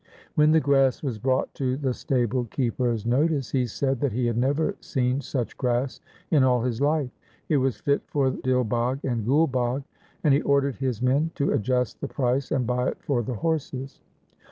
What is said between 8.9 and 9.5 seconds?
and Gul